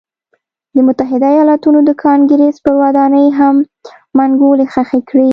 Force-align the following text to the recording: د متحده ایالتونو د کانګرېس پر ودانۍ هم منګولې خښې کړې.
د 0.75 0.77
متحده 0.87 1.27
ایالتونو 1.33 1.79
د 1.85 1.91
کانګرېس 2.03 2.55
پر 2.63 2.73
ودانۍ 2.81 3.27
هم 3.39 3.55
منګولې 4.17 4.65
خښې 4.73 4.99
کړې. 5.09 5.29